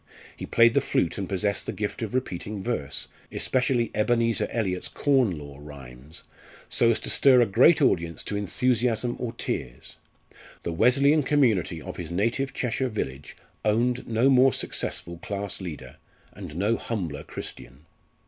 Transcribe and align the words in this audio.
He 0.35 0.47
played 0.47 0.73
the 0.73 0.81
flute 0.81 1.19
and 1.19 1.29
possessed 1.29 1.67
the 1.67 1.71
gift 1.71 2.01
of 2.01 2.15
repeating 2.15 2.63
verse 2.63 3.07
especially 3.31 3.91
Ebenezer 3.93 4.47
Eliot's 4.49 4.87
Corn 4.87 5.37
Law 5.37 5.59
Rhymes 5.61 6.23
so 6.67 6.89
as 6.89 6.97
to 7.01 7.09
stir 7.11 7.39
a 7.39 7.45
great 7.45 7.83
audience 7.83 8.23
to 8.23 8.35
enthusiasm 8.35 9.15
or 9.19 9.33
tears. 9.33 9.97
The 10.63 10.73
Wesleyan 10.73 11.21
community 11.21 11.79
of 11.79 11.97
his 11.97 12.09
native 12.09 12.51
Cheshire 12.51 12.89
village 12.89 13.37
owned 13.63 14.07
no 14.07 14.31
more 14.31 14.53
successful 14.53 15.19
class 15.19 15.61
leader, 15.61 15.97
and 16.33 16.55
no 16.55 16.77
humbler 16.77 17.21
Christian. 17.21 17.85